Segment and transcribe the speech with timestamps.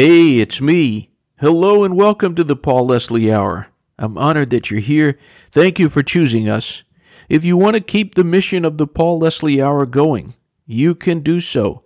[0.00, 1.10] Hey, it's me.
[1.40, 3.66] Hello and welcome to the Paul Leslie Hour.
[3.98, 5.18] I'm honored that you're here.
[5.50, 6.84] Thank you for choosing us.
[7.28, 10.34] If you want to keep the mission of the Paul Leslie Hour going,
[10.66, 11.82] you can do so.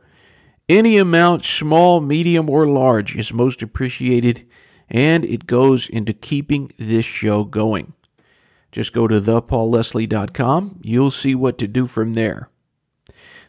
[0.69, 4.47] Any amount, small, medium, or large, is most appreciated,
[4.91, 7.95] and it goes into keeping this show going.
[8.73, 10.81] Just go to thepaulleslie.com.
[10.83, 12.51] You'll see what to do from there.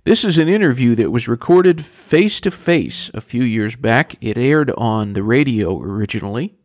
[0.06, 4.16] This is an interview that was recorded face to face a few years back.
[4.20, 6.56] It aired on the radio originally.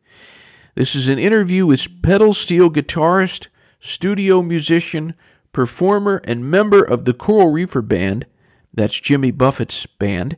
[0.75, 3.47] This is an interview with pedal steel guitarist,
[3.79, 5.15] studio musician,
[5.53, 8.27] performer, and member of the Coral Reefer Band.
[8.75, 10.37] That's Jimmy Buffett's band.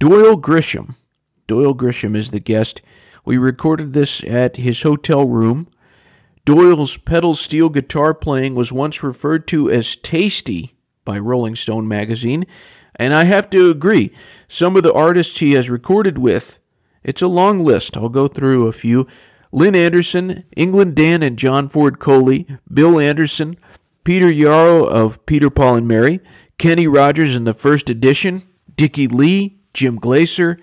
[0.00, 0.96] Doyle Grisham.
[1.46, 2.82] Doyle Grisham is the guest.
[3.24, 5.68] We recorded this at his hotel room.
[6.44, 10.73] Doyle's pedal steel guitar playing was once referred to as tasty
[11.04, 12.46] by Rolling Stone magazine,
[12.96, 14.12] and I have to agree,
[14.48, 16.58] some of the artists he has recorded with,
[17.02, 17.96] it's a long list.
[17.96, 19.06] I'll go through a few.
[19.52, 23.56] Lynn Anderson, England Dan and John Ford Coley, Bill Anderson,
[24.02, 26.20] Peter Yarrow of Peter, Paul, and Mary,
[26.58, 28.42] Kenny Rogers in the first edition,
[28.74, 30.58] Dickey Lee, Jim Glaser,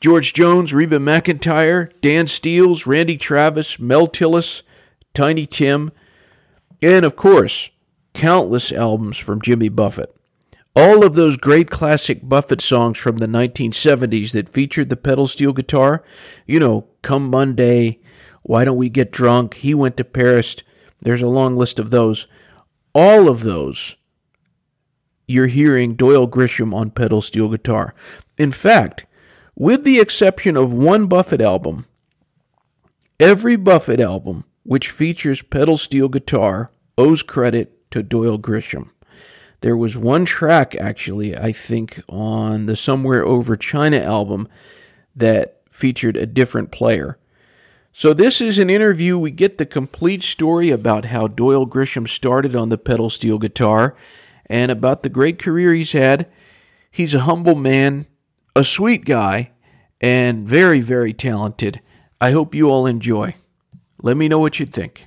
[0.00, 4.62] George Jones, Reba McEntire, Dan Seals, Randy Travis, Mel Tillis,
[5.12, 5.92] Tiny Tim,
[6.80, 7.70] and of course,
[8.14, 10.14] countless albums from Jimmy Buffett.
[10.76, 15.52] All of those great classic Buffett songs from the 1970s that featured the pedal steel
[15.52, 16.02] guitar,
[16.46, 17.98] you know, Come Monday,
[18.42, 20.56] Why Don't We Get Drunk, He Went to Paris,
[21.00, 22.26] there's a long list of those.
[22.94, 23.96] All of those
[25.26, 27.94] you're hearing Doyle Grisham on pedal steel guitar.
[28.36, 29.06] In fact,
[29.54, 31.86] with the exception of one Buffett album,
[33.18, 38.90] every Buffett album which features pedal steel guitar owes credit to Doyle Grisham.
[39.60, 44.48] There was one track, actually, I think, on the Somewhere Over China album
[45.14, 47.18] that featured a different player.
[47.92, 49.18] So, this is an interview.
[49.18, 53.96] We get the complete story about how Doyle Grisham started on the pedal steel guitar
[54.46, 56.26] and about the great career he's had.
[56.90, 58.06] He's a humble man,
[58.54, 59.50] a sweet guy,
[60.00, 61.80] and very, very talented.
[62.20, 63.34] I hope you all enjoy.
[64.02, 65.06] Let me know what you think.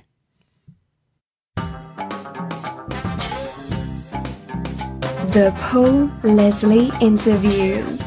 [5.34, 8.00] The Paul Leslie Interviews.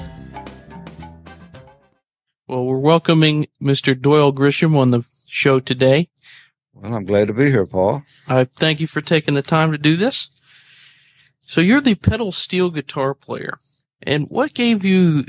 [2.48, 4.02] Well, we're welcoming Mr.
[4.02, 6.08] Doyle Grisham on the show today.
[6.74, 8.04] Well, I'm glad to be here, Paul.
[8.30, 10.30] I thank you for taking the time to do this.
[11.42, 13.58] So you're the pedal steel guitar player.
[14.02, 15.26] And what gave you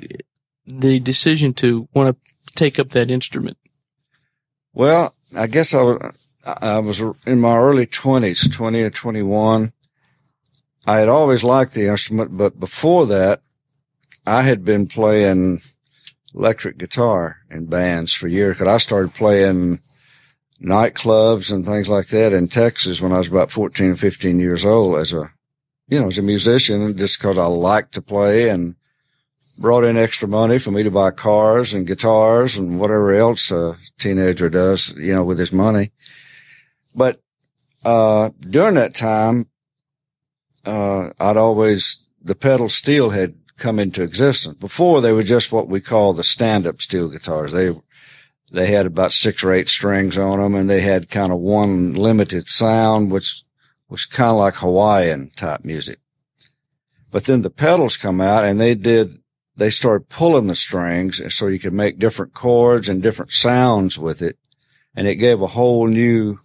[0.66, 3.58] the decision to want to take up that instrument?
[4.72, 9.72] Well, I guess I was, I was in my early twenties, 20 or 21.
[10.88, 13.42] I had always liked the instrument, but before that,
[14.26, 15.60] I had been playing
[16.34, 18.56] electric guitar in bands for years.
[18.56, 19.80] Cause I started playing
[20.62, 24.64] nightclubs and things like that in Texas when I was about 14, or 15 years
[24.64, 25.30] old as a,
[25.88, 28.74] you know, as a musician, just cause I liked to play and
[29.58, 33.76] brought in extra money for me to buy cars and guitars and whatever else a
[33.98, 35.92] teenager does, you know, with his money.
[36.94, 37.20] But,
[37.84, 39.48] uh, during that time,
[40.64, 44.56] uh, I'd always, the pedal steel had come into existence.
[44.56, 47.52] Before they were just what we call the stand-up steel guitars.
[47.52, 47.74] They,
[48.52, 51.94] they had about six or eight strings on them and they had kind of one
[51.94, 53.42] limited sound, which
[53.88, 55.98] was kind of like Hawaiian type music.
[57.10, 59.18] But then the pedals come out and they did,
[59.56, 64.22] they started pulling the strings so you could make different chords and different sounds with
[64.22, 64.38] it.
[64.94, 66.38] And it gave a whole new,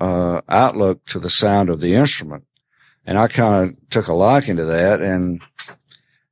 [0.00, 2.44] uh, outlook to the sound of the instrument.
[3.08, 5.00] And I kind of took a liking to that.
[5.00, 5.40] And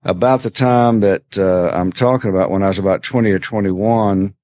[0.02, 4.34] about the time that uh, I'm talking about, when I was about 20 or 21,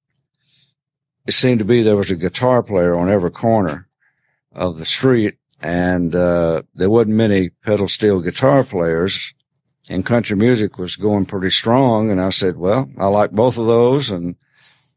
[1.27, 3.87] it seemed to be there was a guitar player on every corner
[4.51, 5.35] of the street.
[5.61, 9.35] And uh, there wasn't many pedal steel guitar players.
[9.87, 12.09] And country music was going pretty strong.
[12.09, 14.09] And I said, well, I like both of those.
[14.09, 14.37] And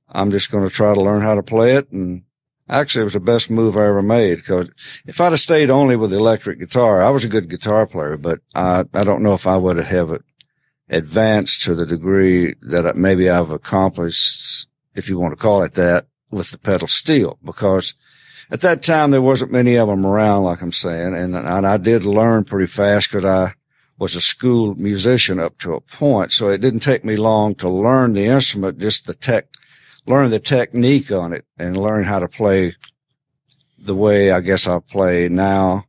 [0.08, 1.90] I'm just going to try to learn how to play it.
[1.90, 2.22] And
[2.68, 4.68] Actually, it was the best move I ever made because
[5.06, 8.16] if I'd have stayed only with the electric guitar, I was a good guitar player,
[8.16, 10.20] but I, I don't know if I would have
[10.88, 16.06] advanced to the degree that maybe I've accomplished, if you want to call it that,
[16.30, 17.94] with the pedal steel because
[18.50, 21.14] at that time there wasn't many of them around, like I'm saying.
[21.14, 23.54] And, and I did learn pretty fast because I
[23.98, 26.32] was a school musician up to a point.
[26.32, 29.46] So it didn't take me long to learn the instrument, just the tech,
[30.06, 32.74] learn the technique on it and learn how to play
[33.78, 35.84] the way I guess I play now.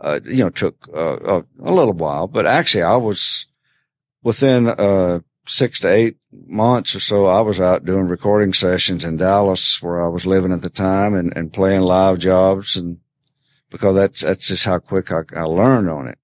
[0.00, 3.44] Uh, you know, took uh, a, little while, but actually I was
[4.22, 9.16] within uh, six to eight months or so, I was out doing recording sessions in
[9.16, 12.76] Dallas where I was living at the time and, and playing live jobs.
[12.76, 12.98] And
[13.70, 16.18] because that's, that's just how quick I, I learned on it.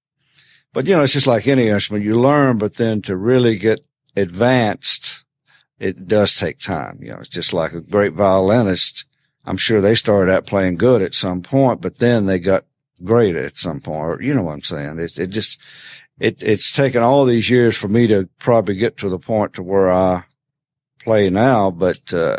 [0.73, 3.81] But you know, it's just like any instrument you learn, but then to really get
[4.15, 5.23] advanced,
[5.79, 6.99] it does take time.
[7.01, 9.05] You know, it's just like a great violinist.
[9.45, 12.65] I'm sure they started out playing good at some point, but then they got
[13.03, 14.21] great at some point.
[14.21, 14.99] You know what I'm saying?
[14.99, 15.59] It's, it just,
[16.19, 19.63] it, it's taken all these years for me to probably get to the point to
[19.63, 20.23] where I
[21.03, 21.71] play now.
[21.71, 22.37] But, uh,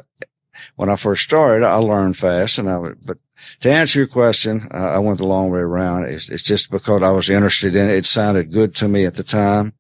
[0.75, 3.19] when I first started, I learned fast and I would, but
[3.61, 6.05] to answer your question, uh, I went the long way around.
[6.07, 7.95] It's, it's just because I was interested in it.
[7.95, 9.75] It sounded good to me at the time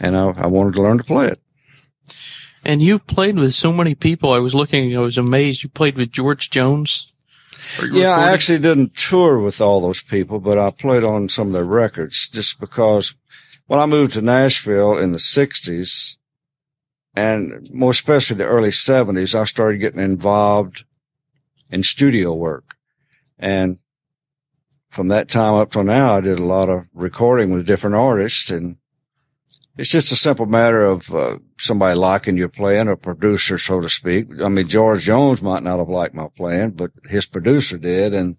[0.00, 1.38] and I, I wanted to learn to play it.
[2.64, 4.32] And you've played with so many people.
[4.32, 5.62] I was looking, I was amazed.
[5.62, 7.12] You played with George Jones.
[7.90, 11.52] Yeah, I actually didn't tour with all those people, but I played on some of
[11.52, 13.14] their records just because
[13.66, 16.16] when I moved to Nashville in the 60s
[17.14, 20.84] and more especially the early 70s, I started getting involved
[21.70, 22.76] in studio work.
[23.38, 23.78] And
[24.88, 28.50] from that time up till now, I did a lot of recording with different artists
[28.50, 28.76] and
[29.76, 33.88] it's just a simple matter of uh, somebody liking your playing, a producer, so to
[33.88, 34.26] speak.
[34.42, 38.36] I mean, George Jones might not have liked my playing, but his producer did, and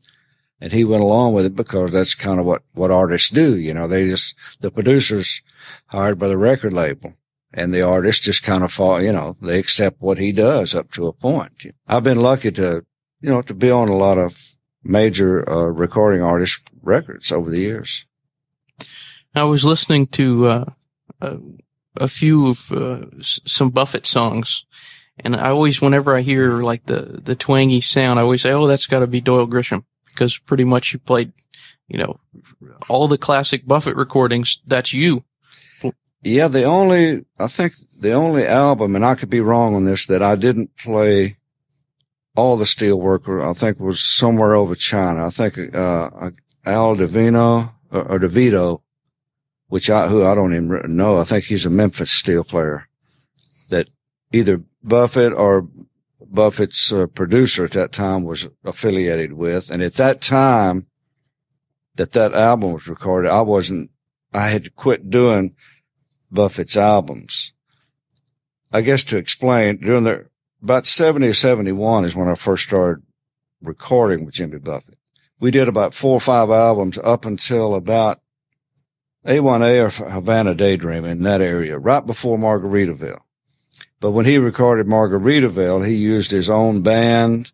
[0.59, 3.57] and he went along with it because that's kind of what what artists do.
[3.57, 5.41] You know, they just the producers
[5.87, 7.13] hired by the record label,
[7.53, 9.01] and the artists just kind of fall.
[9.01, 11.65] You know, they accept what he does up to a point.
[11.87, 12.85] I've been lucky to,
[13.21, 17.59] you know, to be on a lot of major uh, recording artist records over the
[17.59, 18.05] years.
[19.33, 20.47] I was listening to.
[20.47, 20.65] Uh
[21.21, 21.37] a,
[21.97, 24.65] a few of uh, some Buffett songs,
[25.19, 28.67] and I always, whenever I hear like the the twangy sound, I always say, "Oh,
[28.67, 31.33] that's got to be Doyle Grisham," because pretty much you played,
[31.87, 32.19] you know,
[32.87, 34.61] all the classic Buffett recordings.
[34.65, 35.23] That's you.
[36.23, 40.05] Yeah, the only I think the only album, and I could be wrong on this,
[40.05, 41.37] that I didn't play
[42.35, 43.47] all the Steelworker.
[43.47, 45.25] I think was somewhere over China.
[45.25, 46.31] I think uh,
[46.65, 48.81] Al Divino or, or DeVito
[49.71, 51.17] which I, who I don't even know.
[51.17, 52.89] I think he's a Memphis steel player
[53.69, 53.89] that
[54.33, 55.65] either Buffett or
[56.19, 59.69] Buffett's uh, producer at that time was affiliated with.
[59.69, 60.87] And at that time
[61.95, 63.91] that that album was recorded, I wasn't,
[64.33, 65.55] I had quit doing
[66.29, 67.53] Buffett's albums.
[68.73, 70.27] I guess to explain, during the,
[70.61, 73.05] about 70 or 71 is when I first started
[73.61, 74.97] recording with Jimmy Buffett.
[75.39, 78.19] We did about four or five albums up until about
[79.25, 83.21] A1A or Havana Daydream in that area, right before Margaritaville.
[83.99, 87.51] But when he recorded Margaritaville, he used his own band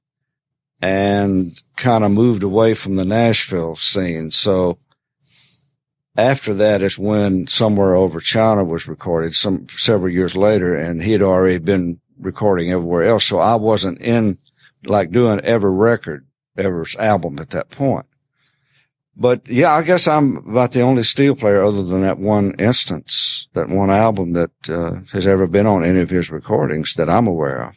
[0.81, 4.31] and kind of moved away from the Nashville scene.
[4.31, 4.77] So
[6.17, 11.11] after that is when Somewhere Over China was recorded some several years later and he
[11.11, 13.25] had already been recording everywhere else.
[13.25, 14.39] So I wasn't in
[14.85, 16.25] like doing every record,
[16.57, 18.06] every album at that point.
[19.19, 23.49] But yeah, I guess I'm about the only steel player other than that one instance,
[23.53, 27.25] that one album that uh, has ever been on any of his recordings that I'm
[27.25, 27.75] aware of.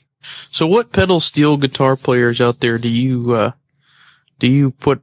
[0.50, 3.52] So what pedal steel guitar players out there do you, uh,
[4.38, 5.02] do you put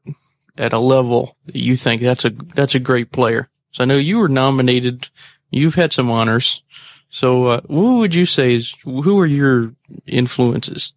[0.59, 3.49] at a level that you think that's a, that's a great player?
[3.71, 5.09] So I know you were nominated.
[5.49, 6.61] You've had some honors.
[7.09, 9.73] So, uh, who would you say is, who are your
[10.05, 10.93] influences?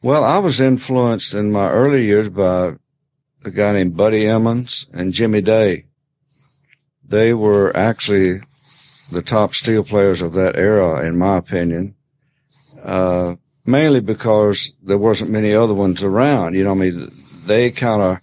[0.00, 2.76] Well, I was influenced in my early years by
[3.44, 5.86] a guy named Buddy Emmons and Jimmy Day.
[7.04, 8.40] They were actually
[9.10, 11.94] the top steel players of that era, in my opinion.
[12.82, 16.54] Uh, mainly because there wasn't many other ones around.
[16.54, 17.12] You know, I mean,
[17.46, 18.18] they kind of,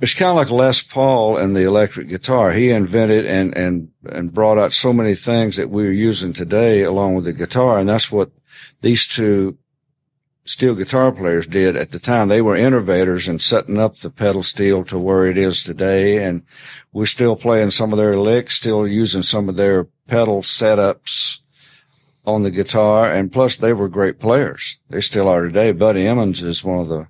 [0.00, 2.52] it's kind of like Les Paul and the electric guitar.
[2.52, 7.14] He invented and, and, and brought out so many things that we're using today along
[7.14, 7.78] with the guitar.
[7.78, 8.30] And that's what
[8.80, 9.58] these two
[10.46, 12.28] steel guitar players did at the time.
[12.28, 16.22] They were innovators in setting up the pedal steel to where it is today.
[16.22, 16.42] And
[16.92, 21.40] we're still playing some of their licks, still using some of their pedal setups
[22.24, 23.10] on the guitar.
[23.10, 24.78] And plus they were great players.
[24.88, 25.72] They still are today.
[25.72, 27.08] Buddy Emmons is one of the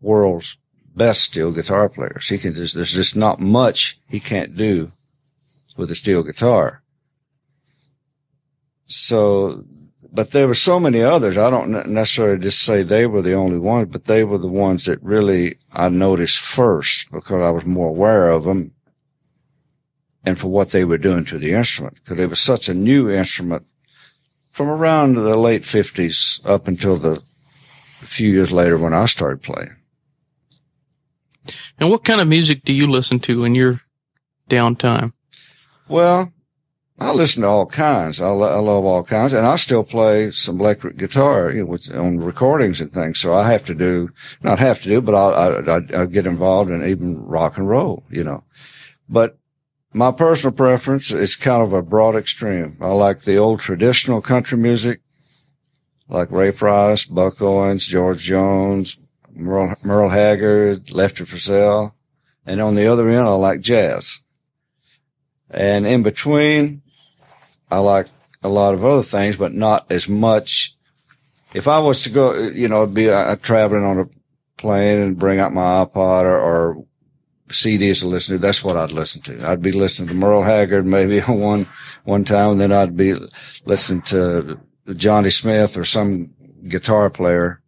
[0.00, 0.58] world's
[0.94, 2.28] best steel guitar players.
[2.28, 4.92] He can just, there's just not much he can't do
[5.76, 6.82] with a steel guitar.
[8.86, 9.64] So
[10.12, 11.36] but there were so many others.
[11.36, 14.86] I don't necessarily just say they were the only ones, but they were the ones
[14.86, 18.72] that really I noticed first because I was more aware of them
[20.24, 23.10] and for what they were doing to the instrument because it was such a new
[23.10, 23.64] instrument
[24.52, 27.22] from around the late fifties up until the
[28.00, 29.76] few years later when I started playing.
[31.78, 33.80] And what kind of music do you listen to in your
[34.48, 35.12] downtime?
[35.88, 36.32] Well,
[37.00, 38.20] I listen to all kinds.
[38.20, 41.66] I, lo- I love all kinds, and I still play some electric guitar you know,
[41.66, 43.20] with, on recordings and things.
[43.20, 44.10] So I have to do,
[44.42, 48.04] not have to do, but I, I, I get involved in even rock and roll,
[48.10, 48.42] you know.
[49.08, 49.38] But
[49.92, 52.76] my personal preference is kind of a broad extreme.
[52.80, 55.00] I like the old traditional country music,
[56.08, 58.96] like Ray Price, Buck Owens, George Jones,
[59.32, 61.92] Merle, Merle Haggard, Lefty Frizzell.
[62.44, 64.20] And on the other end, I like jazz.
[65.50, 66.82] And in between,
[67.70, 68.06] I like
[68.42, 70.74] a lot of other things, but not as much.
[71.54, 74.08] If I was to go, you know, be uh, traveling on a
[74.56, 76.84] plane and bring out my iPod or, or
[77.48, 79.48] CDs to listen to, that's what I'd listen to.
[79.48, 81.66] I'd be listening to Merle Haggard maybe one,
[82.04, 83.14] one time, and then I'd be
[83.64, 84.60] listening to
[84.94, 86.34] Johnny Smith or some
[86.66, 87.60] guitar player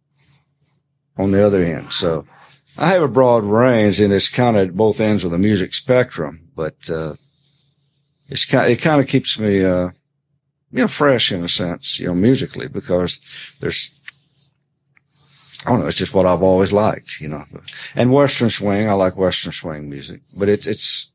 [1.17, 1.91] on the other end.
[1.91, 2.25] So
[2.77, 6.49] I have a broad range and it's kind of both ends of the music spectrum,
[6.55, 7.15] but, uh,
[8.31, 9.89] it's kind, it kind of keeps me, uh,
[10.71, 13.21] you know, fresh in a sense, you know, musically because
[13.59, 13.99] there's,
[15.65, 17.43] I don't know, it's just what I've always liked, you know,
[17.93, 18.89] and Western swing.
[18.89, 21.11] I like Western swing music, but it's, it's,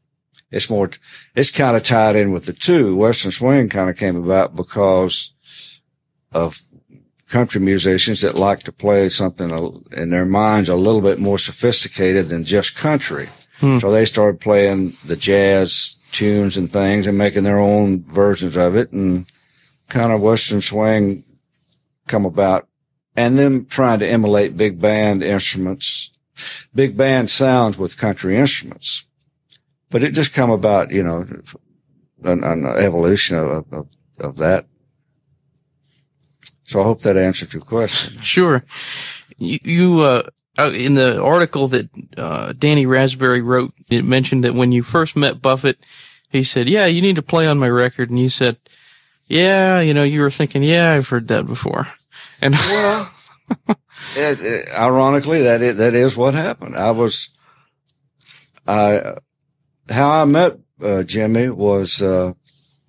[0.52, 0.90] it's more,
[1.34, 2.94] it's kind of tied in with the two.
[2.94, 5.32] Western swing kind of came about because
[6.32, 6.60] of
[7.28, 9.50] country musicians that like to play something
[9.96, 13.28] in their minds a little bit more sophisticated than just country.
[13.58, 13.78] Hmm.
[13.78, 18.76] So they started playing the jazz tunes and things and making their own versions of
[18.76, 19.26] it and
[19.88, 21.24] kind of Western swing
[22.06, 22.68] come about
[23.16, 26.10] and them trying to emulate big band instruments,
[26.74, 29.04] big band sounds with country instruments.
[29.90, 31.26] But it just come about, you know,
[32.24, 34.66] an, an evolution of, of, of that
[36.66, 38.18] so I hope that answered your question.
[38.20, 38.64] Sure.
[39.38, 40.22] You, you uh,
[40.58, 45.16] uh, in the article that uh, Danny Raspberry wrote, it mentioned that when you first
[45.16, 45.78] met Buffett,
[46.30, 48.56] he said, "Yeah, you need to play on my record," and you said,
[49.28, 51.88] "Yeah, you know, you were thinking, yeah, I've heard that before."
[52.40, 53.10] And well,
[54.16, 56.76] it, it, ironically, that is, that is what happened.
[56.76, 57.30] I was,
[58.66, 59.16] I,
[59.88, 62.32] how I met uh, Jimmy was uh,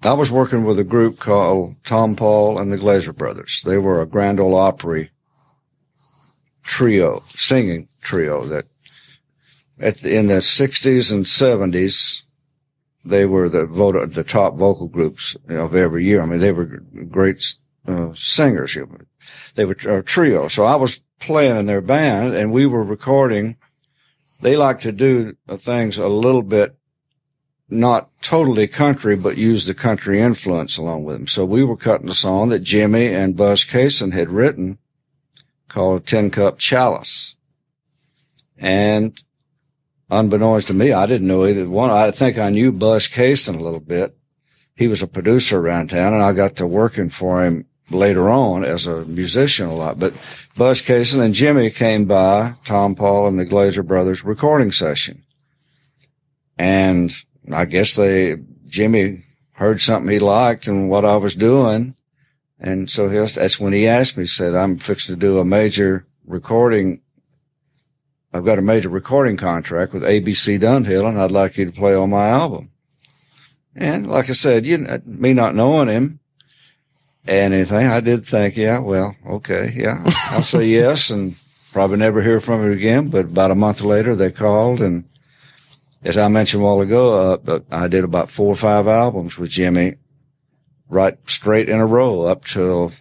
[0.04, 3.62] I was working with a group called Tompall and the Glaser Brothers.
[3.66, 5.12] They were a Grand Ole Opry
[6.68, 8.66] trio, singing trio that
[9.80, 12.24] at the, in the 60s and 70s,
[13.04, 16.22] they were the vote, the top vocal groups of every year.
[16.22, 16.66] I mean, they were
[17.10, 17.44] great
[17.88, 18.78] uh, singers.
[19.56, 20.50] They were a trio.
[20.50, 23.56] So I was playing in their band and we were recording.
[24.42, 26.76] They like to do things a little bit
[27.70, 31.28] not totally country, but use the country influence along with them.
[31.28, 34.78] So we were cutting a song that Jimmy and Buzz Cason had written
[35.68, 37.36] called Tin Cup Chalice.
[38.58, 39.20] And
[40.10, 41.90] unbeknownst to me, I didn't know either one.
[41.90, 44.18] I think I knew Buzz Cason a little bit.
[44.76, 48.64] He was a producer around town and I got to working for him later on
[48.64, 50.00] as a musician a lot.
[50.00, 50.14] But
[50.56, 55.24] Buzz Cason and Jimmy came by Tompall and the Glaser Brothers recording session.
[56.58, 57.14] And
[57.52, 61.96] I guess they, Jimmy heard something he liked and what I was doing.
[62.60, 66.08] And so that's when he asked me, he said, I'm fixing to do a major
[66.26, 67.02] recording.
[68.34, 71.94] I've got a major recording contract with ABC Dunhill and I'd like you to play
[71.94, 72.72] on my album.
[73.76, 76.20] And like I said, you, me not knowing him
[77.26, 79.72] and anything, I did think, yeah, well, okay.
[79.76, 81.36] Yeah, I'll say yes and
[81.72, 83.10] probably never hear from him again.
[83.10, 85.08] But about a month later, they called and
[86.04, 89.50] as I mentioned a while ago, uh, I did about four or five albums with
[89.50, 89.96] Jimmy,
[90.90, 92.94] right straight in a row up till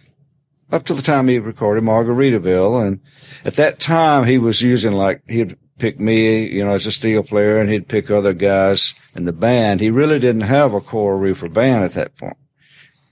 [0.71, 2.85] up to the time he recorded Margaritaville.
[2.85, 2.99] And
[3.45, 7.23] at that time, he was using like he'd pick me, you know, as a steel
[7.23, 9.79] player, and he'd pick other guys in the band.
[9.79, 12.37] He really didn't have a Coral Reefer band at that point.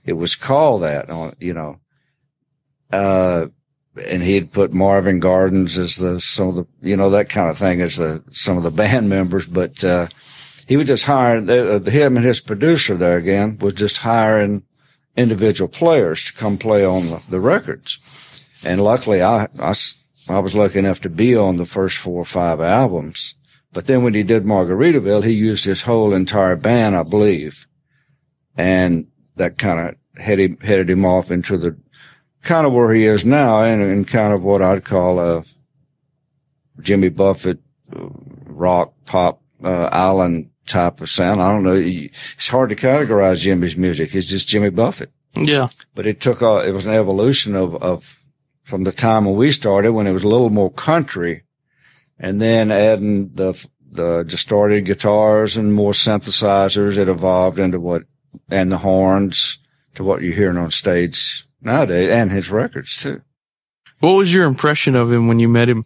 [0.04, 1.80] It was called that, on you know.
[2.92, 3.46] Uh,
[4.08, 7.58] and he'd put Marvin Gardens as the some of the you know that kind of
[7.58, 10.08] thing as the some of the band members, but uh,
[10.66, 14.64] he was just hiring uh, him and his producer there again was just hiring
[15.16, 19.74] individual players to come play on the, the records, and luckily I, I
[20.28, 23.34] I was lucky enough to be on the first four or five albums,
[23.72, 27.66] but then when he did Margaritaville, he used his whole entire band, I believe,
[28.56, 29.06] and
[29.36, 31.76] that kind of headed headed him off into the
[32.42, 35.44] kind of where he is now and, and kind of what I'd call a
[36.80, 37.58] Jimmy Buffett
[37.94, 38.08] uh,
[38.46, 41.40] rock pop uh, island type of sound.
[41.40, 41.72] I don't know.
[41.74, 44.14] It's hard to categorize Jimmy's music.
[44.14, 45.10] It's just Jimmy Buffett.
[45.34, 45.68] Yeah.
[45.94, 48.20] But it took a, it was an evolution of, of
[48.64, 51.42] from the time when we started when it was a little more country
[52.18, 56.98] and then adding the, the distorted guitars and more synthesizers.
[56.98, 58.04] It evolved into what
[58.50, 59.58] and the horns
[59.94, 63.22] to what you're hearing on stage nowadays and his records too.
[64.00, 65.84] What was your impression of him when you met him?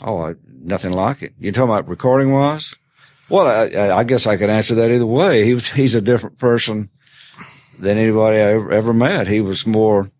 [0.00, 1.34] Oh, I, nothing like it.
[1.38, 2.74] You talking about recording wise?
[3.30, 5.44] Well, I, I, guess I could answer that either way.
[5.44, 6.90] He was, he's a different person
[7.78, 9.26] than anybody I ever, ever met.
[9.26, 10.10] He was more,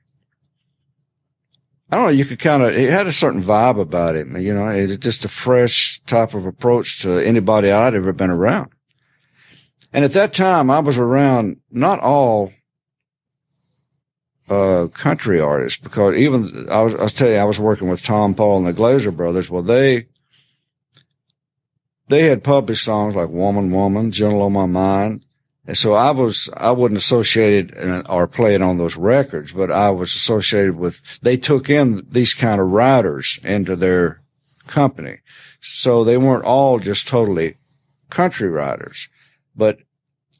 [1.90, 4.36] I don't know, you could kind of, he had a certain vibe about him.
[4.36, 8.30] You know, it was just a fresh type of approach to anybody I'd ever been
[8.30, 8.70] around.
[9.92, 12.52] And at that time, I was around not all
[14.48, 18.02] uh, country artists because even I was, I was telling you, I was working with
[18.02, 19.48] Tompall and the Glaser brothers.
[19.48, 20.06] Well, they,
[22.08, 25.24] they had published songs like Woman, Woman, Gentle on My Mind.
[25.66, 27.74] And so I was, I wasn't associated
[28.08, 32.60] or playing on those records, but I was associated with, they took in these kind
[32.60, 34.20] of writers into their
[34.66, 35.20] company.
[35.60, 37.56] So they weren't all just totally
[38.10, 39.08] country writers,
[39.56, 39.78] but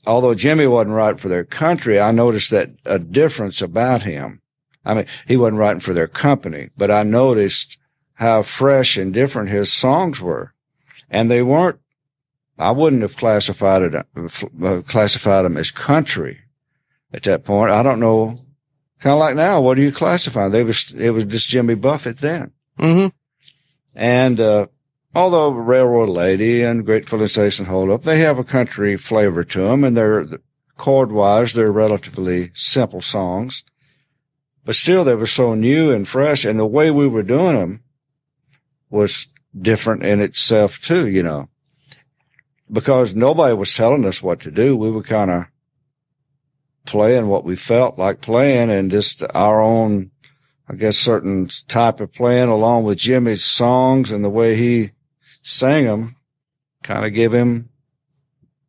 [0.06, 4.42] although Jimmy wasn't writing for their country, I noticed that a difference about him.
[4.84, 7.78] I mean, he wasn't writing for their company, but I noticed
[8.14, 10.53] how fresh and different his songs were.
[11.14, 11.78] And they weren't,
[12.58, 16.40] I wouldn't have classified it, uh, classified them as country
[17.12, 17.70] at that point.
[17.70, 18.36] I don't know.
[18.98, 20.48] Kind of like now, what do you classify?
[20.48, 22.50] They was, it was just Jimmy Buffett then.
[22.80, 23.16] Mm-hmm.
[23.94, 24.66] And, uh,
[25.14, 29.60] although Railroad Lady and Great Filling Station Hold Up, they have a country flavor to
[29.60, 30.26] them and they're
[30.76, 33.62] chord wise, they're relatively simple songs,
[34.64, 36.44] but still they were so new and fresh.
[36.44, 37.84] And the way we were doing them
[38.90, 39.28] was
[39.58, 41.48] different in itself too, you know,
[42.70, 44.76] because nobody was telling us what to do.
[44.76, 45.46] We were kind of
[46.86, 50.10] playing what we felt like playing and just our own,
[50.68, 54.90] I guess, certain type of playing along with Jimmy's songs and the way he
[55.42, 56.14] sang them
[56.82, 57.70] kind of gave him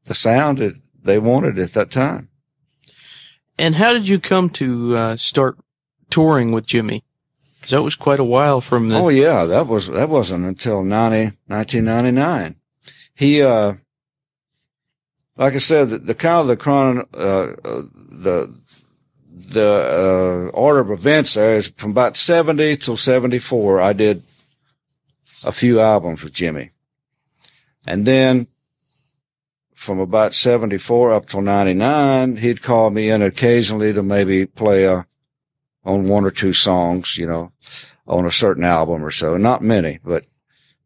[0.06, 2.30] the sound that they wanted at that time.
[3.58, 5.58] And how did you come to uh, start
[6.10, 7.04] touring with Jimmy?
[7.66, 8.96] Because that was quite a while from the.
[8.96, 12.58] Oh yeah, that was that wasn't until 90, 1999.
[13.16, 13.74] He, uh,
[15.36, 18.56] like I said, the, the kind of the chron, uh, uh, the
[19.32, 23.82] the uh, order of events there is from about 70 till 74.
[23.82, 24.22] I did
[25.44, 26.70] a few albums with Jimmy.
[27.88, 28.46] And then
[29.74, 35.08] from about 74 up till 99, he'd call me in occasionally to maybe play a,
[35.86, 37.52] on one or two songs, you know,
[38.08, 39.38] on a certain album or so.
[39.38, 40.26] Not many, but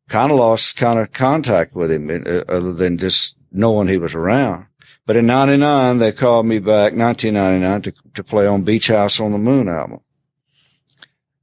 [0.08, 4.14] kind of lost kind of contact with him uh, other than just knowing he was
[4.14, 4.66] around.
[5.06, 9.32] But in 99, they called me back, 1999, to, to play on Beach House on
[9.32, 10.02] the Moon album.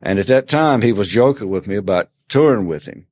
[0.01, 3.07] And at that time, he was joking with me about touring with him.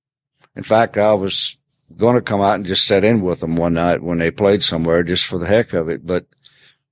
[0.55, 1.57] In fact, I was
[1.97, 4.63] going to come out and just set in with them one night when they played
[4.63, 6.07] somewhere just for the heck of it.
[6.07, 6.27] But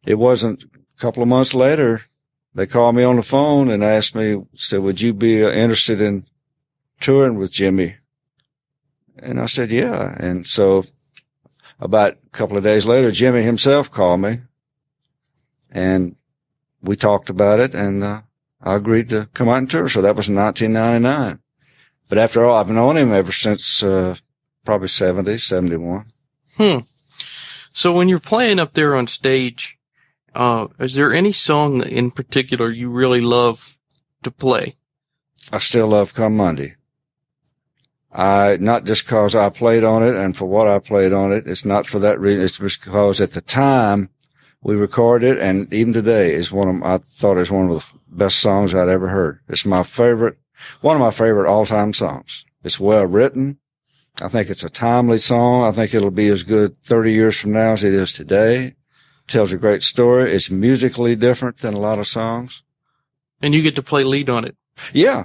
[0.05, 2.03] it wasn't a couple of months later.
[2.55, 6.01] They called me on the phone and asked me, said, would you be uh, interested
[6.01, 6.27] in
[7.01, 7.97] touring with Jimmy?
[9.19, 10.15] And I said, yeah.
[10.19, 10.85] And so
[11.81, 14.41] about a couple of days later, Jimmy himself called me
[15.71, 16.17] and
[16.83, 18.23] we talked about it and, uh,
[18.61, 19.89] I agreed to come out and tour.
[19.89, 21.41] So that was 1999.
[22.09, 24.17] But after all, I've known him ever since, uh,
[24.65, 26.13] probably 70, 71.
[26.57, 26.79] Hmm.
[27.73, 29.79] So when you're playing up there on stage,
[30.35, 33.77] uh, is there any song in particular you really love
[34.23, 34.75] to play?
[35.53, 36.77] I still love Come Monday.
[38.13, 41.47] I, not just cause I played on it and for what I played on it.
[41.47, 42.43] It's not for that reason.
[42.43, 44.11] It's because at the time
[44.63, 47.85] we recorded it and even today is one of, I thought it's one of the
[48.09, 49.41] best songs I'd ever heard.
[49.49, 50.39] It's my favorite,
[50.83, 52.45] one of my favorite all time songs.
[52.63, 53.59] It's well written.
[54.21, 55.65] I think it's a timely song.
[55.65, 58.75] I think it'll be as good 30 years from now as it is today.
[59.33, 60.33] Tells a great story.
[60.33, 62.63] It's musically different than a lot of songs.
[63.41, 64.57] And you get to play lead on it.
[64.93, 65.25] Yeah.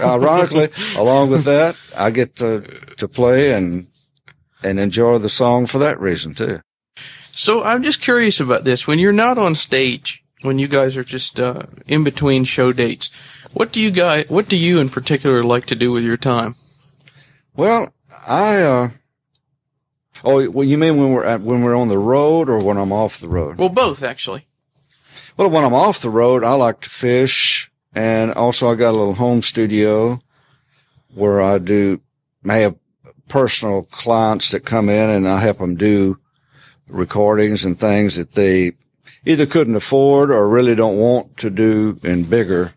[0.00, 2.60] Ironically, along with that, I get to,
[2.96, 3.88] to play and,
[4.62, 6.60] and enjoy the song for that reason too.
[7.30, 8.86] So I'm just curious about this.
[8.86, 13.10] When you're not on stage, when you guys are just, uh, in between show dates,
[13.52, 16.54] what do you guys, what do you in particular like to do with your time?
[17.54, 17.92] Well,
[18.26, 18.90] I, uh,
[20.24, 22.92] oh, well, you mean when we're at, when we're on the road or when I'm
[22.92, 23.58] off the road?
[23.58, 24.46] Well, both actually.
[25.36, 28.98] Well, when I'm off the road, I like to fish and also I got a
[28.98, 30.20] little home studio
[31.14, 32.00] where I do,
[32.48, 32.76] I have
[33.28, 36.18] personal clients that come in and I help them do
[36.88, 38.72] recordings and things that they
[39.24, 42.74] either couldn't afford or really don't want to do in bigger,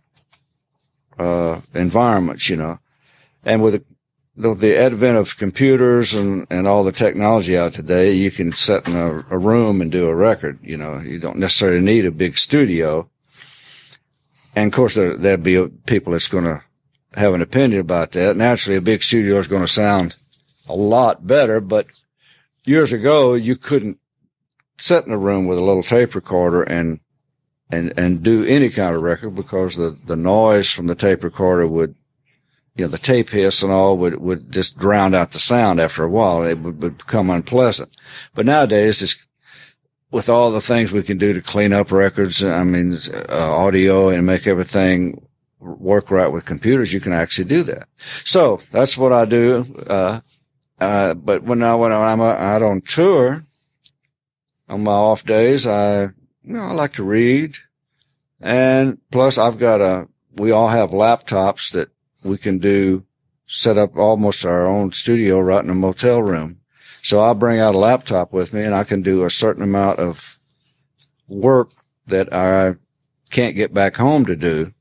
[1.18, 2.80] uh, environments, you know.
[3.44, 3.84] And with
[4.40, 8.88] the, the advent of computers and, and all the technology out today, you can sit
[8.88, 10.58] in a, a room and do a record.
[10.64, 13.10] You know, you don't necessarily need a big studio.
[14.56, 16.64] And of course, there, there'll be people that's going to
[17.16, 18.38] have an opinion about that.
[18.38, 20.16] Naturally, a big studio is going to sound
[20.70, 21.88] a lot better, but
[22.64, 24.00] years ago, you couldn't
[24.78, 27.02] sit in a room with a little tape recorder and,
[27.70, 31.68] and, and do any kind of record because the, the noise from the tape recorder
[31.68, 31.96] would,
[32.80, 36.02] you know, the tape hiss and all would, would just drown out the sound after
[36.02, 36.44] a while.
[36.44, 37.90] It would, would become unpleasant.
[38.34, 39.28] But nowadays, it's,
[40.12, 44.08] with all the things we can do to clean up records, I mean, uh, audio
[44.08, 45.28] and make everything
[45.60, 47.90] work right with computers, you can actually do that.
[48.24, 49.84] So that's what I do.
[49.86, 50.22] Uh,
[50.80, 53.44] uh, but when I, when I'm out on tour,
[54.70, 56.14] on my off days, I, you
[56.54, 57.58] know, I like to read.
[58.40, 61.90] And plus I've got a, we all have laptops that
[62.24, 63.06] we can do,
[63.48, 66.60] set up almost our own studio right in a motel room.
[67.02, 70.00] So I'll bring out a laptop with me and I can do a certain amount
[70.00, 70.40] of
[71.28, 71.70] work
[72.08, 72.76] that I
[73.30, 74.74] can't get back home to do.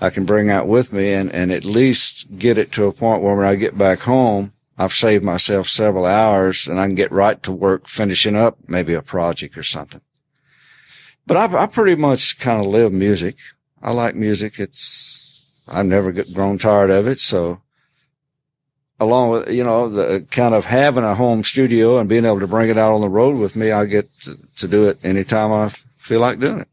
[0.00, 3.22] I can bring out with me and, and at least get it to a point
[3.22, 7.12] where when I get back home, I've saved myself several hours and I can get
[7.12, 10.00] right to work finishing up maybe a project or something.
[11.26, 13.36] But I, I pretty much kind of live music.
[13.82, 14.58] I like music.
[14.58, 15.19] It's,
[15.70, 17.18] I've never get, grown tired of it.
[17.18, 17.60] So
[18.98, 22.46] along with, you know, the kind of having a home studio and being able to
[22.46, 25.52] bring it out on the road with me, I get to, to do it anytime
[25.52, 26.68] I feel like doing it.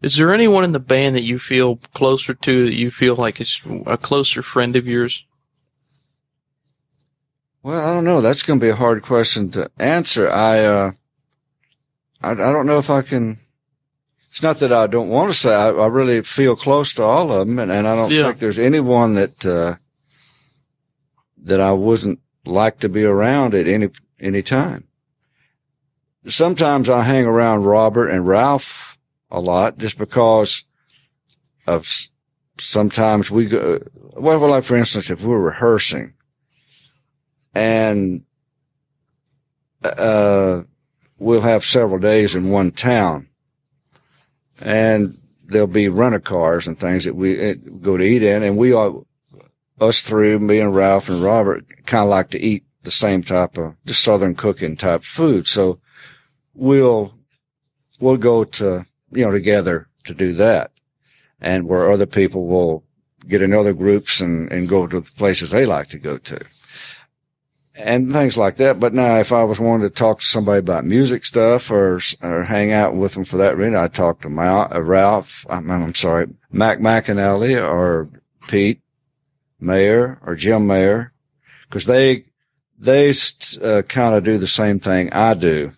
[0.00, 3.40] Is there anyone in the band that you feel closer to that you feel like
[3.40, 5.26] is a closer friend of yours?
[7.62, 8.20] Well, I don't know.
[8.20, 10.30] That's going to be a hard question to answer.
[10.30, 10.92] I, uh,
[12.22, 13.40] I, I don't know if I can.
[14.38, 15.52] It's not that I don't want to say.
[15.52, 18.26] I, I really feel close to all of them, and, and I don't Yeah.
[18.28, 19.78] think there's anyone that uh,
[21.42, 23.88] that I wasn't like to be around at any
[24.20, 24.84] any time.
[26.28, 28.96] Sometimes I hang around Robert and Ralph
[29.28, 30.62] a lot just because
[31.66, 32.10] of s-
[32.60, 33.80] sometimes we go.
[34.16, 36.14] Well, like for instance, if we're rehearsing
[37.56, 38.22] and
[39.82, 40.62] uh,
[41.18, 43.27] we'll have several days in one town,
[44.60, 48.56] and there'll be rental cars and things that we uh, go to eat in, and
[48.56, 49.06] we all,
[49.80, 53.58] us three, me and Ralph and Robert, kind of like to eat the same type
[53.58, 55.80] of just Southern cooking type food, so
[56.54, 57.14] we'll
[58.00, 60.70] we'll go to you know together to do that,
[61.40, 62.84] and where other people will
[63.26, 66.38] get in other groups and and go to the places they like to go to
[67.78, 68.80] and things like that.
[68.80, 72.44] But now, if I was wanting to talk to somebody about music stuff or or
[72.44, 75.46] hang out with them for that reason, I'd talk to Ma- uh, Ralph.
[75.48, 78.08] I'm, I'm sorry, Mac McAnally or
[78.48, 78.80] Pete
[79.60, 81.12] Mayer or Jim Mayer,
[81.62, 82.24] because they
[82.78, 83.12] they
[83.62, 85.72] uh, kind of do the same thing I do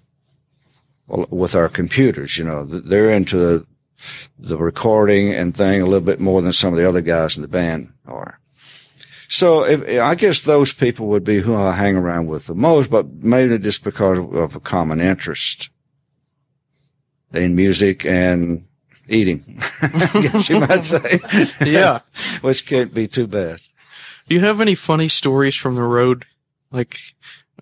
[1.07, 2.39] with our computers.
[2.39, 3.67] You know, they're into the,
[4.39, 7.43] the recording and thing a little bit more than some of the other guys in
[7.43, 8.40] the band are.
[9.31, 12.91] So if, I guess those people would be who I hang around with the most,
[12.91, 15.71] but maybe just because of a common interest
[17.33, 18.67] in music and
[19.09, 21.21] eating, I guess you might say.
[21.65, 22.01] Yeah.
[22.41, 23.61] Which can't be too bad.
[24.29, 26.25] Do you have any funny stories from the road?
[26.73, 26.99] Like,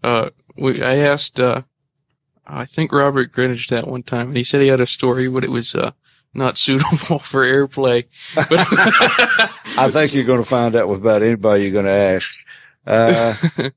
[0.03, 1.63] uh, we, I asked, uh,
[2.47, 5.45] I think Robert Greenidge that one time, and he said he had a story, but
[5.45, 5.91] it was, uh,
[6.39, 8.07] not suitable for airplay.
[8.37, 12.35] I think you're going to find out with about anybody you're going to ask.
[12.87, 13.35] Uh,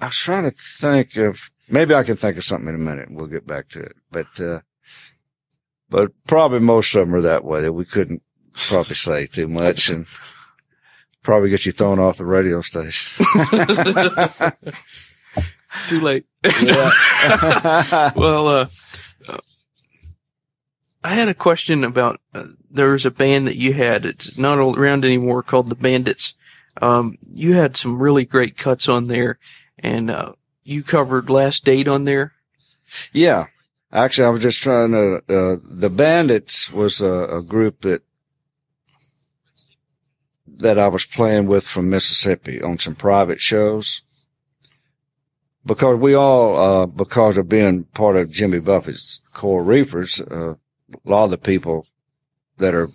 [0.00, 3.10] I was trying to think of, maybe I can think of something in a minute.
[3.10, 3.96] We'll get back to it.
[4.10, 4.60] But, uh,
[5.88, 8.22] but probably most of them are that way that we couldn't
[8.54, 10.06] probably say too much and
[11.22, 13.24] probably get you thrown off the radio station.
[15.88, 16.26] Too late.
[18.16, 18.66] well, uh,
[21.02, 24.04] I had a question about uh, there was a band that you had.
[24.04, 26.34] It's not around anymore called the Bandits.
[26.80, 29.38] Um, you had some really great cuts on there,
[29.78, 30.32] and uh,
[30.62, 32.32] you covered Last Date on there.
[33.12, 33.46] yeah.
[33.92, 38.02] Actually, I was just trying to, uh, the Bandits was a, a group that,
[40.46, 44.02] that I was playing with from Mississippi on some private shows.
[45.66, 50.54] Because we all, uh, because of being part of Jimmy Buffett's Coral Reefers, uh,
[50.92, 51.86] a lot of the people
[52.58, 52.88] that are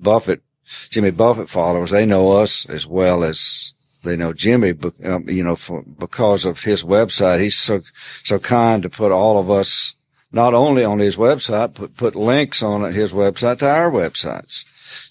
[0.00, 0.42] Buffett,
[0.90, 5.42] Jimmy Buffett followers, they know us as well as they know Jimmy, but, um, you
[5.42, 7.80] know, for, because of his website, he's so,
[8.22, 9.94] so kind to put all of us
[10.30, 14.64] not only on his website, but put links on his website to our websites.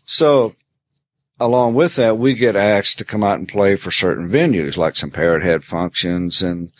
[0.05, 0.55] So,
[1.39, 4.95] along with that, we get asked to come out and play for certain venues, like
[4.95, 6.71] some parrot head functions and,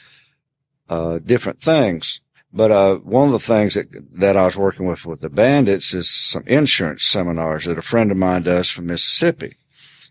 [0.90, 2.22] uh, different things.
[2.56, 3.88] But, uh, one of the things that,
[4.20, 8.12] that I was working with with the bandits is some insurance seminars that a friend
[8.12, 9.54] of mine does from Mississippi.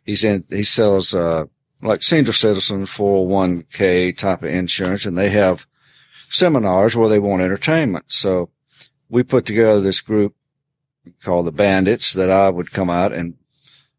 [0.05, 1.47] He's in, he sells, uh,
[1.83, 5.67] like senior citizen 401k type of insurance and they have
[6.31, 8.07] seminars where they want entertainment.
[8.09, 8.51] So
[9.09, 10.35] we put together this group
[11.23, 13.35] called the bandits that I would come out and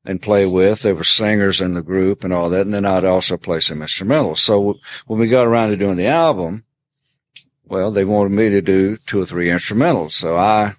[0.06, 0.82] and play with.
[0.82, 2.66] There were singers in the group and all that.
[2.66, 4.40] And then I'd also play some instrumentals.
[4.40, 4.76] So
[5.08, 6.66] when we got around to doing the album,
[7.66, 10.12] well, they wanted me to do two or three instrumentals.
[10.12, 10.76] So I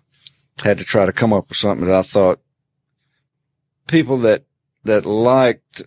[0.63, 2.41] had to try to come up with something that I thought
[3.87, 4.45] people that,
[4.85, 5.83] that liked,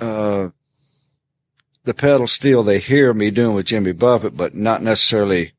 [0.00, 0.50] uh,
[1.84, 5.52] the pedal steel they hear me doing with Jimmy Buffett, but not necessarily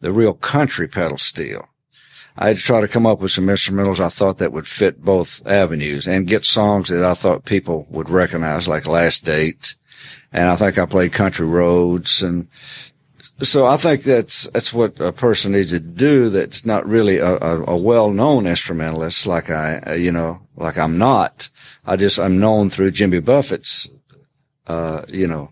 [0.00, 1.68] the real country pedal steel.
[2.36, 5.02] I had to try to come up with some instrumentals I thought that would fit
[5.02, 9.74] both avenues and get songs that I thought people would recognize, like Last Date.
[10.32, 12.22] And I think I played Country Roads.
[12.22, 12.48] And
[13.42, 17.36] so I think that's, that's what a person needs to do that's not really a,
[17.36, 21.48] a, a well-known instrumentalist like I, you know, like I'm not.
[21.84, 23.90] I just, I'm known through Jimmy Buffett's,
[24.66, 25.50] uh, you know,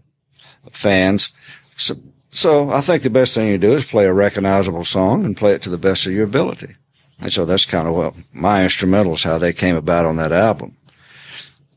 [0.70, 1.32] fans.
[1.76, 1.96] So
[2.30, 5.52] so I think the best thing you do is play a recognizable song and play
[5.52, 6.76] it to the best of your ability.
[7.20, 10.76] And so that's kind of what my instrumentals, how they came about on that album.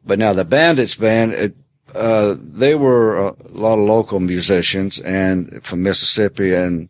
[0.05, 1.55] But now the Bandits band, it,
[1.95, 6.89] uh, they were a lot of local musicians and from Mississippi and,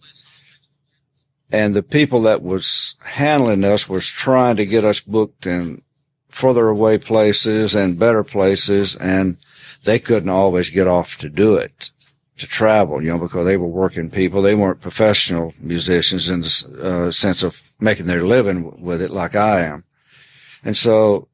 [1.51, 5.81] and the people that was handling us was trying to get us booked in
[6.29, 9.37] further away places and better places and
[9.83, 11.91] they couldn't always get off to do it
[12.37, 14.41] to travel, you know, because they were working people.
[14.41, 19.35] They weren't professional musicians in the uh, sense of making their living with it like
[19.35, 19.83] I am.
[20.63, 21.27] And so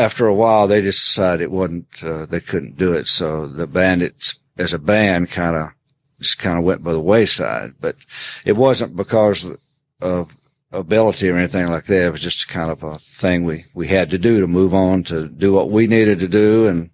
[0.00, 3.06] after a while, they just decided it wasn't, uh, they couldn't do it.
[3.06, 5.70] So the bandits as a band kind of
[6.20, 7.96] just kind of went by the wayside, but
[8.44, 9.56] it wasn't because
[10.00, 10.36] of
[10.72, 12.06] ability or anything like that.
[12.06, 15.02] It was just kind of a thing we, we had to do to move on
[15.04, 16.90] to do what we needed to do and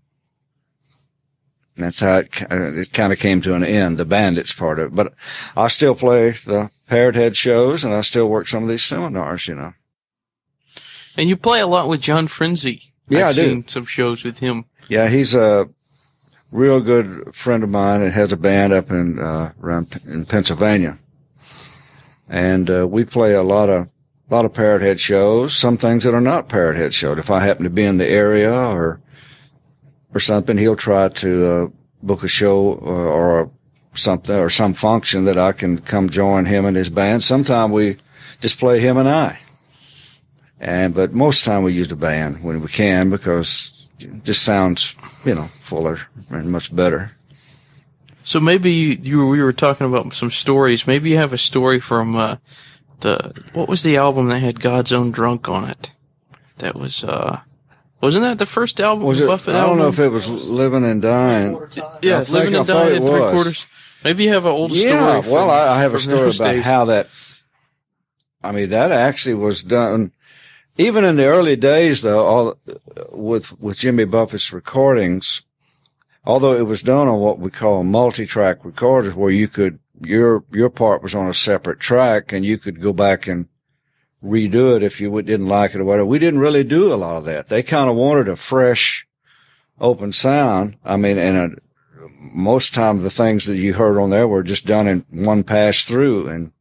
[1.77, 4.95] that's how it, it kind of came to an end, the bandits part of it.
[4.95, 5.13] But
[5.55, 9.47] I still play the Parrot Head shows and I still work some of these seminars,
[9.47, 9.75] you know.
[11.17, 12.95] And you play a lot with John Frenzy.
[13.09, 13.49] Yeah, I've I do.
[13.49, 14.65] seen some shows with him.
[14.89, 15.69] Yeah, he's a
[16.53, 20.99] real good friend of mine and has a band up in, uh, around in Pennsylvania.
[22.29, 23.89] And, uh, we play a lot of,
[24.29, 27.19] a lot of Parrot Head shows, some things that are not Parrot Head shows.
[27.19, 29.01] If I happen to be in the area or,
[30.13, 31.69] or something, he'll try to uh,
[32.03, 33.51] book a show or, or,
[33.95, 37.23] something or some function that I can come join him and his band.
[37.23, 37.97] Sometimes we
[38.41, 39.39] just play him and I.
[40.61, 44.95] And but most time we use the band when we can because it just sounds,
[45.25, 47.13] you know, fuller and much better.
[48.25, 50.87] So maybe you, you we were talking about some stories.
[50.87, 52.37] Maybe you have a story from uh,
[53.01, 55.93] the what was the album that had God's Own Drunk on it?
[56.59, 57.41] That was uh
[58.01, 59.05] wasn't that the first album?
[59.07, 59.27] Was it?
[59.27, 59.79] Buffett I don't album?
[59.79, 61.59] know if it was Living and Dying.
[62.03, 63.67] Yeah, Living and Dying three quarters.
[64.05, 65.35] Maybe you have an old Yeah, story.
[65.35, 66.65] well, from- I, I have a story about days.
[66.65, 67.09] how that.
[68.43, 70.13] I mean, that actually was done.
[70.79, 72.59] Even in the early days, though, all
[73.13, 75.43] with with Jimmy Buffett's recordings,
[76.25, 80.69] although it was done on what we call multi-track recorders, where you could your your
[80.69, 83.49] part was on a separate track, and you could go back and
[84.23, 86.07] redo it if you didn't like it or whatever.
[86.07, 87.47] We didn't really do a lot of that.
[87.47, 89.07] They kind of wanted a fresh,
[89.81, 90.77] open sound.
[90.85, 91.51] I mean, and a,
[92.21, 95.85] most time the things that you heard on there were just done in one pass
[95.85, 96.29] through.
[96.29, 96.53] And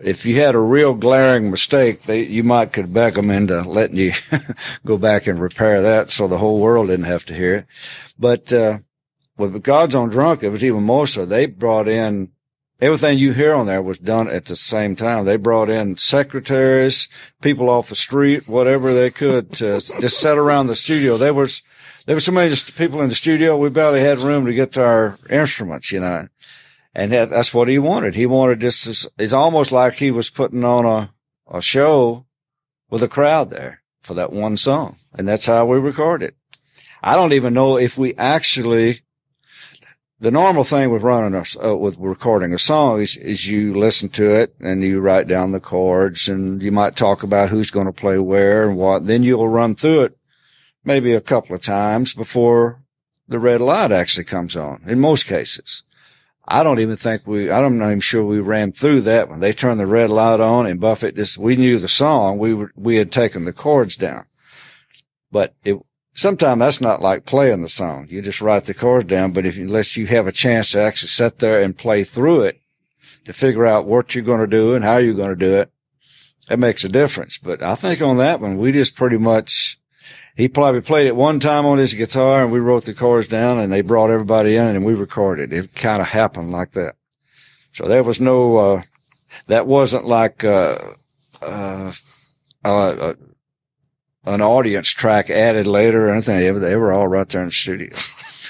[0.00, 3.96] if you had a real glaring mistake, they, you might could beg them into letting
[3.96, 4.12] you
[4.86, 7.66] go back and repair that so the whole world didn't have to hear it.
[8.18, 8.78] But, uh,
[9.36, 11.24] with God's Own Drunk, it was even more so.
[11.24, 12.32] They brought in
[12.80, 15.24] everything you hear on there was done at the same time.
[15.24, 17.08] They brought in secretaries,
[17.40, 21.16] people off the street, whatever they could to just sit around the studio.
[21.16, 21.62] There was,
[22.06, 23.56] there were so many people in the studio.
[23.56, 26.28] We barely had room to get to our instruments, you know.
[26.94, 28.14] And that, that's what he wanted.
[28.14, 31.12] He wanted this, it's almost like he was putting on a,
[31.50, 32.26] a show
[32.90, 34.96] with a crowd there for that one song.
[35.14, 36.34] And that's how we recorded.
[37.02, 39.02] I don't even know if we actually,
[40.18, 44.08] the normal thing with running a, uh, with recording a song is, is you listen
[44.10, 47.86] to it and you write down the chords and you might talk about who's going
[47.86, 49.06] to play where and what.
[49.06, 50.18] Then you'll run through it
[50.84, 52.82] maybe a couple of times before
[53.28, 55.82] the red light actually comes on in most cases.
[56.50, 59.52] I don't even think we, I'm not even sure we ran through that when they
[59.52, 62.38] turned the red light on and Buffett just, we knew the song.
[62.38, 64.24] We were, we had taken the chords down.
[65.30, 65.76] But it,
[66.14, 68.06] sometimes that's not like playing the song.
[68.08, 71.08] You just write the chords down, but if, unless you have a chance to actually
[71.08, 72.60] sit there and play through it
[73.26, 75.70] to figure out what you're going to do and how you're going to do it,
[76.48, 77.36] that makes a difference.
[77.36, 79.77] But I think on that one, we just pretty much,
[80.38, 83.58] he probably played it one time on his guitar and we wrote the chords down
[83.58, 85.52] and they brought everybody in and we recorded.
[85.52, 86.94] It kind of happened like that.
[87.72, 88.82] So there was no, uh,
[89.48, 90.78] that wasn't like, uh,
[91.42, 91.92] uh,
[92.64, 93.14] uh,
[94.26, 96.38] an audience track added later or anything.
[96.38, 97.90] They were, they were all right there in the studio.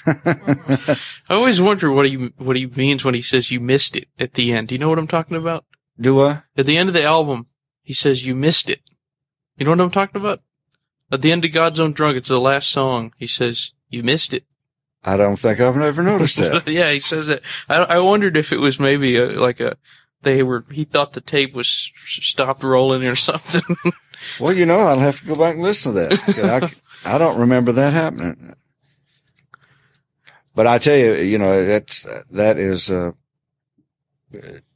[0.07, 4.35] I always wonder what he what he means when he says you missed it at
[4.35, 4.69] the end.
[4.69, 5.65] Do you know what I'm talking about?
[6.01, 6.43] Do I?
[6.57, 7.47] At the end of the album,
[7.83, 8.81] he says you missed it.
[9.57, 10.41] You know what I'm talking about?
[11.11, 13.13] At the end of God's Own Drunk, it's the last song.
[13.19, 14.45] He says you missed it.
[15.05, 16.67] I don't think I've ever noticed that.
[16.67, 17.43] yeah, he says that.
[17.69, 19.77] I, I wondered if it was maybe a, like a
[20.23, 23.63] they were he thought the tape was stopped rolling or something.
[24.41, 26.75] well, you know, I'll have to go back and listen to that.
[27.05, 28.55] I, I don't remember that happening.
[30.55, 33.13] But I tell you, you know, that's that is uh,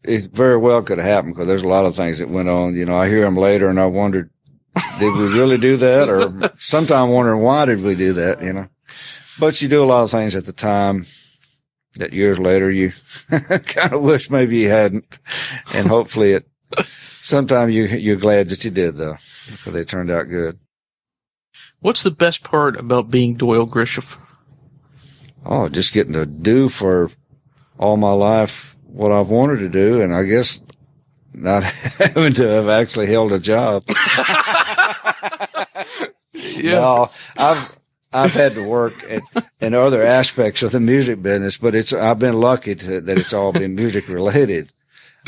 [0.05, 2.75] it very well could have happened because there's a lot of things that went on.
[2.75, 4.31] You know, I hear them later and I wondered,
[4.99, 6.09] did we really do that?
[6.09, 8.43] Or sometime wondering why did we do that?
[8.43, 8.69] You know,
[9.39, 11.07] but you do a lot of things at the time
[11.95, 12.93] that years later you
[13.31, 15.19] kind of wish maybe you hadn't.
[15.75, 16.45] And hopefully it,
[17.23, 19.17] sometime you, you're glad that you did though,
[19.51, 20.59] because they turned out good.
[21.81, 24.17] What's the best part about being Doyle Grisham?
[25.45, 27.11] Oh, just getting to do for
[27.79, 30.01] all my life what I've wanted to do.
[30.01, 30.61] And I guess
[31.35, 33.85] not having to have actually held a job.
[36.33, 36.73] yeah.
[36.73, 37.77] No, I've,
[38.13, 39.23] I've had to work at,
[39.61, 43.33] in other aspects of the music business, but it's, I've been lucky to, that it's
[43.33, 44.73] all been music related.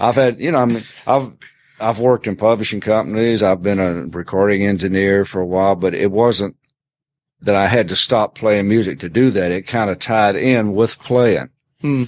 [0.01, 1.33] I've had, you know, I mean, I've,
[1.81, 3.43] I've worked in publishing companies.
[3.43, 6.57] I've been a recording engineer for a while, but it wasn't
[7.41, 9.53] that I had to stop playing music to do that.
[9.53, 11.51] It kind of tied in with playing.
[11.81, 12.05] Hmm.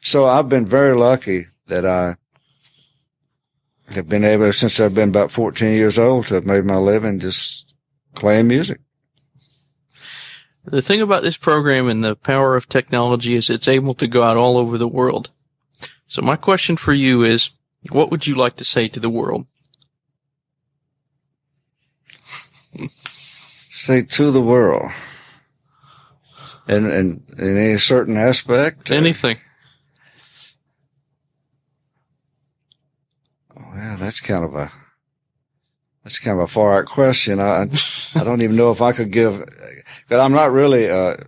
[0.00, 2.16] So I've been very lucky that I
[3.94, 7.18] have been able, since I've been about 14 years old, to have made my living
[7.18, 7.72] just
[8.14, 8.80] playing music.
[10.64, 14.22] The thing about this program and the power of technology is it's able to go
[14.22, 15.30] out all over the world.
[16.06, 17.50] So my question for you is,
[17.90, 19.46] what would you like to say to the world?
[23.78, 24.90] say to the world.
[26.66, 28.90] In, in, in any certain aspect?
[28.90, 29.38] Anything.
[33.78, 34.72] Well, that's kind of a,
[36.02, 37.38] that's kind of a far out question.
[37.38, 37.68] I,
[38.16, 39.38] I don't even know if I could give,
[40.08, 41.24] cause I'm not really a,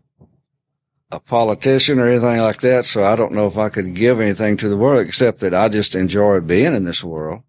[1.13, 2.87] a politician or anything like that.
[2.87, 5.69] So I don't know if I could give anything to the world except that I
[5.69, 7.45] just enjoy being in this world.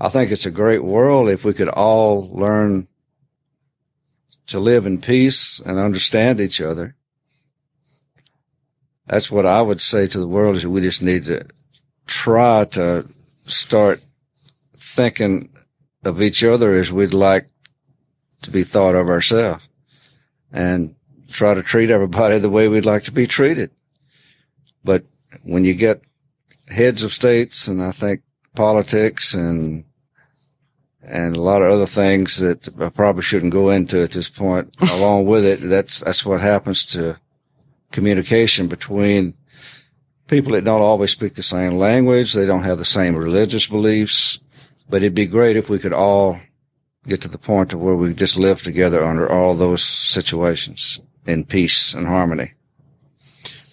[0.00, 2.88] I think it's a great world if we could all learn
[4.46, 6.96] to live in peace and understand each other.
[9.06, 11.44] That's what I would say to the world is we just need to
[12.06, 13.06] try to
[13.44, 14.00] start
[14.82, 15.50] thinking
[16.04, 17.48] of each other as we'd like
[18.42, 19.62] to be thought of ourselves
[20.52, 20.94] and
[21.28, 23.70] try to treat everybody the way we'd like to be treated.
[24.84, 25.04] But
[25.44, 26.02] when you get
[26.68, 28.22] heads of states and I think
[28.54, 29.84] politics and
[31.04, 34.76] and a lot of other things that I probably shouldn't go into at this point.
[34.92, 37.18] Along with it, that's that's what happens to
[37.90, 39.34] communication between
[40.28, 42.32] people that don't always speak the same language.
[42.32, 44.38] They don't have the same religious beliefs.
[44.92, 46.38] But it'd be great if we could all
[47.08, 51.46] get to the point of where we just live together under all those situations in
[51.46, 52.52] peace and harmony.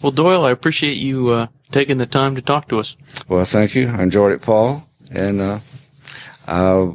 [0.02, 2.96] Well, Doyle, I appreciate you uh, taking the time to talk to us.
[3.28, 3.90] Well, thank you.
[3.90, 5.60] I enjoyed it, Paul, and uh,
[6.48, 6.94] I,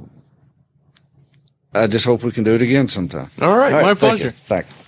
[1.74, 3.28] I just hope we can do it again sometime.
[3.42, 4.30] All right, all right my pleasure.
[4.30, 4.83] Thank you.